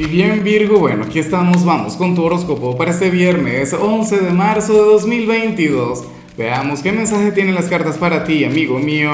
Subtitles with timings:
[0.00, 4.30] Y bien Virgo, bueno, aquí estamos, vamos con tu horóscopo para este viernes 11 de
[4.30, 6.04] marzo de 2022.
[6.38, 9.10] Veamos qué mensaje tienen las cartas para ti, amigo mío.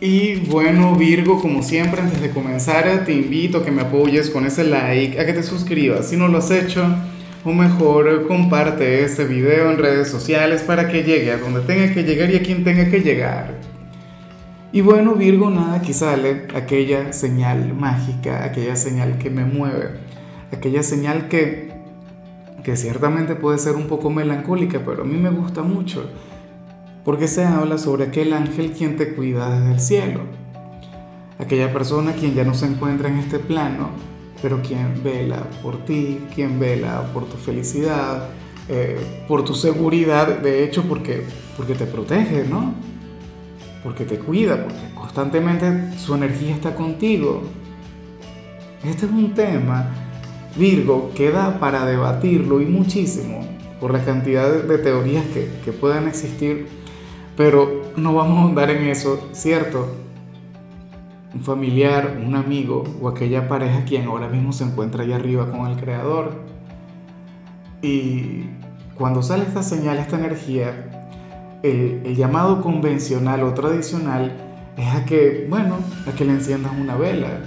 [0.00, 4.46] Y bueno Virgo, como siempre, antes de comenzar te invito a que me apoyes con
[4.46, 6.86] ese like, a que te suscribas si no lo has hecho,
[7.44, 12.02] o mejor comparte este video en redes sociales para que llegue a donde tenga que
[12.02, 13.77] llegar y a quien tenga que llegar.
[14.70, 19.92] Y bueno, Virgo, nada, aquí sale aquella señal mágica, aquella señal que me mueve,
[20.52, 21.72] aquella señal que,
[22.62, 26.10] que ciertamente puede ser un poco melancólica, pero a mí me gusta mucho,
[27.02, 30.20] porque se habla sobre aquel ángel quien te cuida desde el cielo,
[31.38, 33.88] aquella persona quien ya no se encuentra en este plano,
[34.42, 38.28] pero quien vela por ti, quien vela por tu felicidad,
[38.68, 41.22] eh, por tu seguridad, de hecho, porque,
[41.56, 42.74] porque te protege, ¿no?
[43.88, 47.42] Porque te cuida, porque constantemente su energía está contigo.
[48.84, 49.88] Este es un tema,
[50.56, 53.40] Virgo, que da para debatirlo y muchísimo
[53.80, 56.68] por la cantidad de teorías que, que puedan existir,
[57.34, 59.88] pero no vamos a ahondar en eso, ¿cierto?
[61.32, 65.66] Un familiar, un amigo o aquella pareja quien ahora mismo se encuentra ahí arriba con
[65.66, 66.42] el Creador.
[67.80, 68.50] Y
[68.96, 70.97] cuando sale esta señal, esta energía,
[71.62, 74.32] el, llamado convencional o tradicional
[74.76, 77.40] es a que, bueno, a que le enciendas una vela,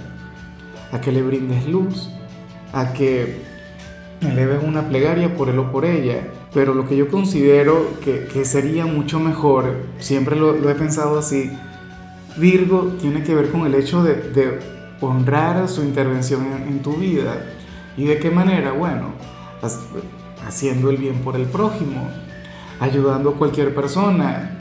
[0.92, 2.10] a que le brindes luz,
[2.72, 3.42] a que
[4.20, 6.28] eleves una plegaria por él o por ella.
[6.52, 11.50] Pero lo que yo considero que, sería mucho mejor, siempre lo, he pensado así,
[12.36, 14.58] Virgo tiene que ver con el hecho de,
[15.00, 17.44] honrar su intervención en, en, tu vida.
[17.96, 18.72] ¿Y de qué manera?
[18.72, 19.08] Bueno,
[20.46, 22.08] haciendo el bien por el prójimo,
[22.80, 24.58] ayudando a cualquier persona.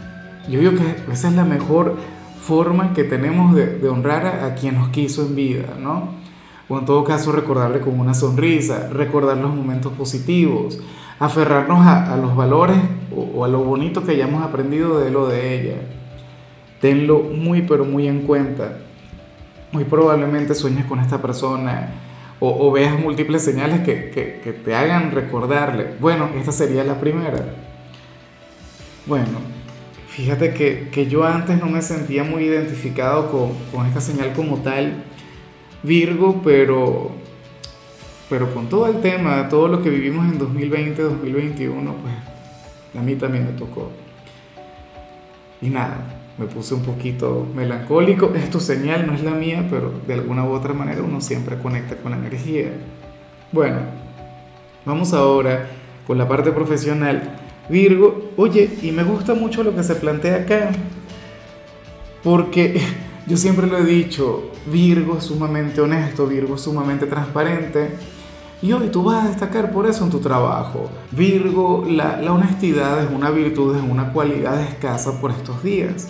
[0.50, 1.98] Yo digo que esa es la mejor
[2.42, 6.10] forma que tenemos de, honrar a, quien nos quiso en vida, ¿no?
[6.68, 10.80] O en todo caso recordarle con una sonrisa, recordar los momentos positivos,
[11.20, 12.78] aferrarnos a, los valores
[13.16, 15.78] o, a lo bonito que hayamos aprendido de él o de ella.
[16.80, 18.78] Tenlo muy pero muy en cuenta.
[19.72, 21.92] Muy probablemente sueñes con esta persona
[22.40, 24.10] o, veas múltiples señales que,
[24.44, 25.94] que te hagan recordarle.
[26.00, 27.46] Bueno, esta sería la primera
[29.12, 29.40] bueno,
[30.08, 35.04] fíjate que, yo antes no me sentía muy identificado con, esta señal como tal,
[35.84, 37.12] Virgo, pero,
[38.30, 42.14] pero con todo el tema, todo lo que vivimos en 2020, 2021, pues
[42.98, 43.92] a mí también me tocó.
[45.62, 45.98] Y nada,
[46.38, 48.32] me puse un poquito melancólico.
[48.34, 51.58] Es tu señal, no es la mía, pero de alguna u otra manera uno siempre
[51.58, 52.72] conecta con la energía.
[53.52, 53.80] Bueno,
[54.86, 55.68] vamos ahora
[56.08, 57.41] con la parte profesional.
[57.72, 60.72] Virgo, oye, y me gusta mucho lo que se plantea acá,
[62.22, 62.82] porque
[63.28, 67.96] yo siempre lo he dicho, Virgo es sumamente honesto, Virgo es sumamente transparente,
[68.62, 70.90] y hoy tú vas a destacar por eso en tu trabajo.
[71.12, 76.10] Virgo, la, honestidad es una virtud, es una cualidad escasa por estos días.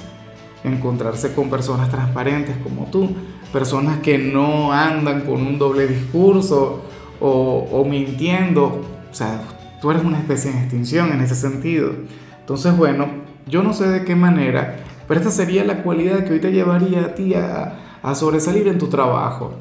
[0.64, 3.08] Encontrarse con personas transparentes como tú,
[3.54, 6.82] personas que no andan con un doble discurso
[7.22, 9.42] o, o mintiendo, o sea,
[9.82, 11.92] Tú eres una especie en extinción en ese sentido.
[12.40, 13.08] Entonces, bueno,
[13.48, 14.78] yo no sé de qué manera,
[15.08, 18.88] pero esta sería la cualidad que hoy te llevaría a ti a, sobresalir en tu
[18.88, 19.54] trabajo.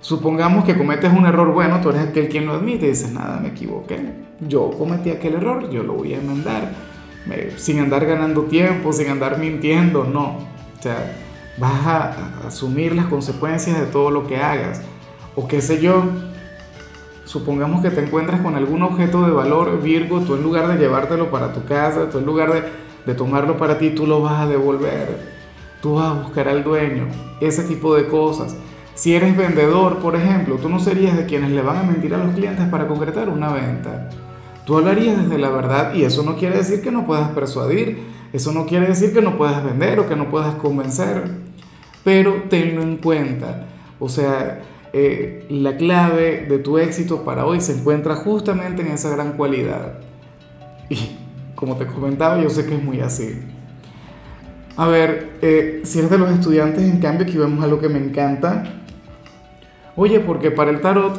[0.00, 3.40] Supongamos que cometes un error, bueno, tú eres aquel quien lo admite y dices, nada,
[3.40, 3.98] me equivoqué.
[4.46, 6.70] Yo cometí aquel error, yo lo voy a enmendar.
[7.56, 10.36] sin andar ganando tiempo, sin andar mintiendo, no.
[10.78, 11.16] O sea,
[11.56, 14.82] vas a asumir las consecuencias de todo lo que hagas.
[15.34, 16.04] O qué sé yo,
[17.24, 21.30] supongamos que te encuentras con algún objeto de valor, Virgo, tú en lugar de llevártelo
[21.30, 22.52] para tu casa, tú en lugar
[23.04, 25.34] de, tomarlo para ti, tú lo vas a devolver.
[25.80, 27.08] Tú vas a buscar al dueño,
[27.40, 28.56] ese tipo de cosas.
[28.94, 32.18] Si eres vendedor, por ejemplo, tú no serías de quienes le van a mentir a
[32.18, 34.08] los clientes para concretar una venta.
[34.64, 38.02] Tú hablarías desde la verdad y eso no quiere decir que no puedas persuadir,
[38.32, 41.28] eso no quiere decir que no puedas vender o que no puedas convencer,
[42.02, 43.66] pero tenlo en cuenta.
[44.00, 44.62] O sea,
[44.96, 49.94] eh, la clave de tu éxito para hoy se encuentra justamente en esa gran cualidad.
[50.88, 51.16] Y
[51.56, 53.42] como te comentaba, yo sé que es muy así.
[54.76, 57.98] A ver, eh, si eres de los estudiantes, en cambio, aquí vemos algo que me
[57.98, 58.62] encanta.
[59.96, 61.18] Oye, porque para el tarot,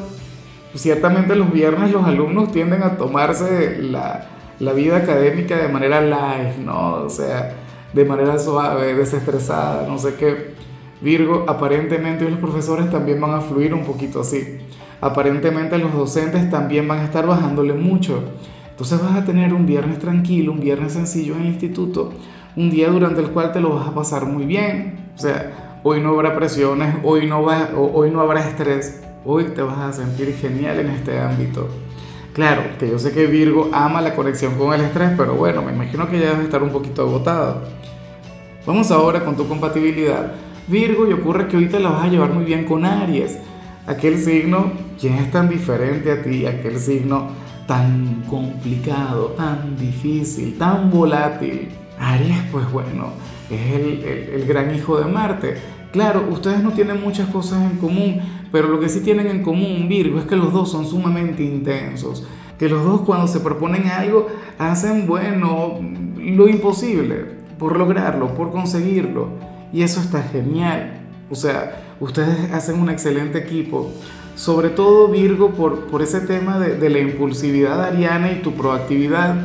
[0.73, 4.25] ciertamente los viernes los alumnos tienden a tomarse la,
[4.59, 7.03] la vida académica de manera light, ¿no?
[7.03, 7.53] O sea,
[7.91, 10.55] de manera suave, desestresada, no sé qué.
[11.01, 14.59] Virgo, aparentemente los profesores también van a fluir un poquito así.
[15.01, 18.23] Aparentemente los docentes también van a estar bajándole mucho.
[18.69, 22.11] Entonces vas a tener un viernes tranquilo, un viernes sencillo en el instituto,
[22.55, 25.11] un día durante el cual te lo vas a pasar muy bien.
[25.15, 29.01] O sea, hoy no habrá presiones, hoy no, va, hoy no habrá estrés.
[29.25, 31.67] Hoy te vas a sentir genial en este ámbito.
[32.33, 35.71] Claro, que yo sé que Virgo ama la conexión con el estrés, pero bueno, me
[35.71, 37.61] imagino que ya debes estar un poquito agotado.
[38.65, 40.33] Vamos ahora con tu compatibilidad.
[40.67, 43.37] Virgo, y ocurre que te la vas a llevar muy bien con Aries,
[43.85, 47.27] aquel signo quien es tan diferente a ti, aquel signo
[47.67, 51.69] tan complicado, tan difícil, tan volátil.
[51.99, 53.09] Aries, pues bueno,
[53.49, 54.03] es el,
[54.33, 55.55] el gran hijo de Marte.
[55.91, 58.19] Claro, ustedes no tienen muchas cosas en común,
[58.51, 62.25] pero lo que sí tienen en común, Virgo, es que los dos son sumamente intensos.
[62.59, 64.27] Que los dos cuando se proponen algo
[64.57, 65.79] hacen, bueno,
[66.17, 67.25] lo imposible
[67.57, 69.54] por lograrlo, por conseguirlo.
[69.75, 71.01] Y eso está genial.
[71.29, 73.91] O sea, ustedes hacen un excelente equipo.
[74.37, 79.35] Sobre todo Virgo por, por ese tema de, de la impulsividad ariana y tu proactividad.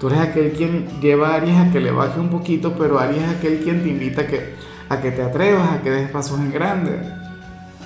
[0.00, 3.22] Tú eres aquel quien lleva a Aries a que le baje un poquito, pero Aries
[3.22, 4.54] es aquel quien te invita a que,
[4.88, 6.98] a que te atrevas, a que des pasos en grande.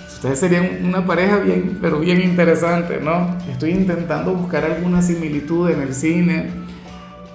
[0.09, 3.37] Ustedes serían una pareja bien, pero bien interesante, ¿no?
[3.51, 6.64] Estoy intentando buscar alguna similitud en el cine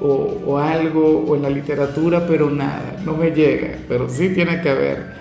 [0.02, 4.62] o, o algo, o en la literatura, pero nada, no me llega, pero sí tiene
[4.62, 5.14] que haber.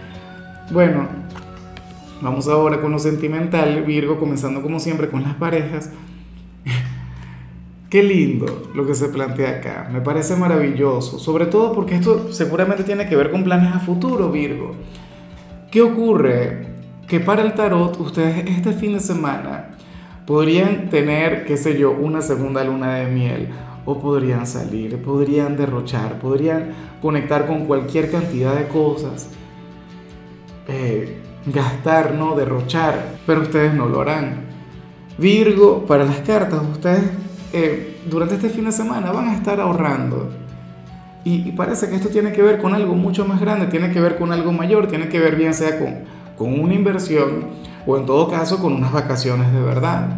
[0.70, 1.08] Bueno,
[2.20, 5.90] vamos ahora con lo sentimental, Virgo, comenzando como siempre con las parejas.
[7.90, 12.84] Qué lindo lo que se plantea acá, me parece maravilloso, sobre todo porque esto seguramente
[12.84, 14.74] tiene que ver con planes a futuro, Virgo.
[15.70, 16.66] ¿Qué ocurre?
[17.06, 19.70] Que para el tarot ustedes este fin de semana
[20.26, 23.48] podrían tener, qué sé yo, una segunda luna de miel,
[23.88, 29.30] o podrían salir, podrían derrochar, podrían conectar con cualquier cantidad de cosas,
[30.68, 34.42] eh, gastar, no derrochar, pero ustedes no lo harán.
[35.16, 37.02] Virgo, para las cartas, ustedes
[37.54, 40.32] eh, durante este fin de semana van a estar ahorrando.
[41.24, 44.00] Y, y, parece que esto tiene que ver con algo mucho más grande, tiene que
[44.00, 46.00] ver con algo mayor, tiene que ver bien sea con,
[46.36, 47.46] con una inversión
[47.86, 50.08] o en todo caso con unas vacaciones de verdad.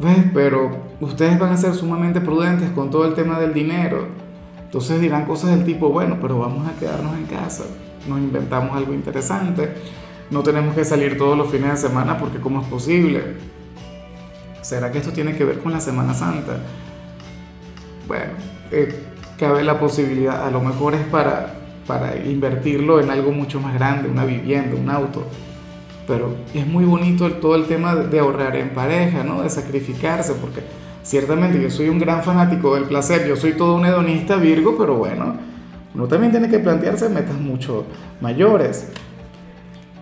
[0.00, 0.24] ¿Ves?
[0.34, 4.08] Pero ustedes van a ser sumamente prudentes con todo el tema del dinero.
[4.64, 7.64] Entonces dirán cosas del tipo, bueno, pero vamos a quedarnos en casa,
[8.06, 9.70] nos inventamos algo interesante,
[10.30, 13.36] no tenemos que salir todos los fines de semana porque ¿cómo es posible?
[14.60, 16.58] ¿Será que esto tiene que ver con la Semana Santa?
[18.06, 18.32] Bueno,
[18.70, 18.94] eh,
[19.38, 21.54] cabe la posibilidad, a lo mejor es para,
[21.86, 25.26] para invertirlo en algo mucho más grande, una vivienda, un auto.
[26.06, 29.42] Pero es muy bonito todo el tema de ahorrar en pareja, ¿no?
[29.42, 30.60] De sacrificarse, porque
[31.08, 34.94] ciertamente yo soy un gran fanático del placer, yo soy todo un hedonista Virgo, pero
[34.94, 35.36] bueno,
[35.94, 37.86] uno también tiene que plantearse metas mucho
[38.20, 38.88] mayores.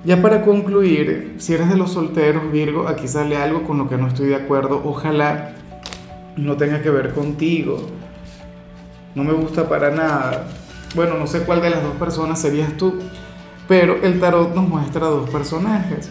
[0.05, 3.97] Ya para concluir, si eres de los solteros, Virgo, aquí sale algo con lo que
[3.97, 4.83] no estoy de acuerdo.
[4.85, 5.53] Ojalá
[6.37, 7.87] no tenga que ver contigo.
[9.15, 10.49] No me gusta para nada.
[10.97, 12.95] Bueno, no sé cuál de las dos personas serías tú,
[13.69, 16.11] pero el tarot nos muestra dos personajes.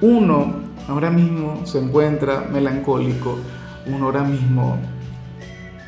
[0.00, 0.54] Uno
[0.88, 3.36] ahora mismo se encuentra melancólico,
[3.86, 4.78] uno ahora mismo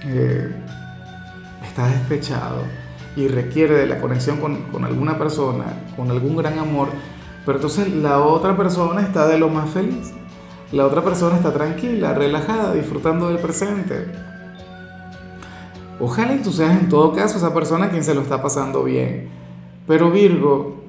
[0.05, 0.55] eh,
[1.63, 2.63] está despechado
[3.17, 5.65] y requiere de la conexión con, alguna persona,
[5.97, 6.89] con algún gran amor,
[7.45, 10.13] pero entonces la otra persona está de lo más feliz.
[10.73, 14.07] La otra persona está tranquila, relajada, disfrutando del presente.
[15.99, 19.29] Ojalá y tú seas en todo caso esa persona quien se lo está pasando bien.
[19.87, 20.86] Pero Virgo,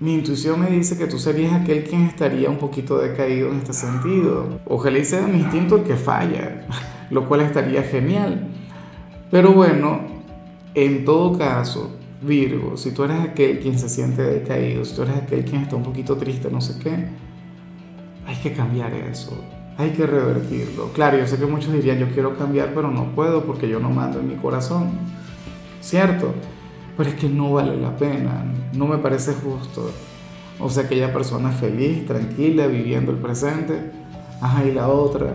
[0.00, 3.74] mi intuición me dice que tú serías aquel quien estaría un poquito decaído en este
[3.74, 4.58] sentido.
[4.64, 6.66] Ojalá y sea mi instinto el que falla,
[7.10, 8.48] lo cual estaría genial.
[9.30, 10.00] Pero bueno,
[10.74, 15.16] en todo caso, Virgo, si tú eres aquel quien se siente decaído, si tú eres
[15.16, 17.08] aquel quien está un poquito triste, no sé qué,
[18.26, 19.44] hay que cambiar eso,
[19.76, 20.92] hay que revertirlo.
[20.94, 23.90] Claro, yo sé que muchos dirían, yo quiero cambiar, pero no puedo porque yo no
[23.90, 24.92] mando en mi corazón,
[25.82, 26.32] ¿cierto?
[27.00, 29.90] Pero es que no vale la pena, no me parece justo.
[30.58, 33.90] O sea, aquella persona feliz, tranquila, viviendo el presente,
[34.38, 35.32] ajá, y la otra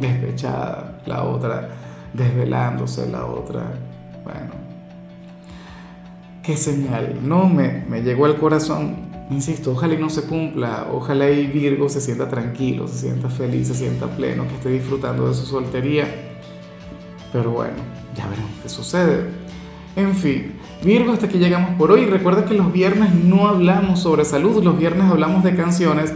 [0.00, 1.68] despechada, la otra
[2.14, 3.64] desvelándose, la otra,
[4.24, 4.48] bueno,
[6.42, 11.28] qué señal, no, me, me llegó al corazón, insisto, ojalá y no se cumpla, ojalá
[11.28, 15.34] y Virgo se sienta tranquilo, se sienta feliz, se sienta pleno, que esté disfrutando de
[15.34, 16.08] su soltería,
[17.30, 17.76] pero bueno,
[18.16, 19.47] ya veremos qué sucede.
[19.96, 20.52] En fin,
[20.82, 22.06] Virgo, hasta aquí llegamos por hoy.
[22.06, 26.12] Recuerda que los viernes no hablamos sobre salud, los viernes hablamos de canciones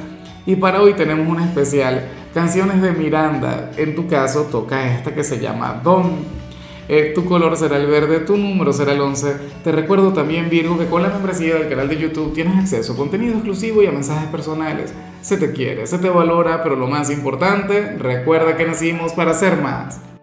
[0.46, 3.70] y para hoy tenemos una especial, canciones de Miranda.
[3.76, 6.42] En tu caso toca esta que se llama Don.
[6.88, 9.36] Eh, tu color será el verde, tu número será el 11.
[9.62, 12.96] Te recuerdo también, Virgo, que con la membresía del canal de YouTube tienes acceso a
[12.96, 14.92] contenido exclusivo y a mensajes personales.
[15.22, 19.62] Se te quiere, se te valora, pero lo más importante, recuerda que nacimos para ser
[19.62, 20.00] más.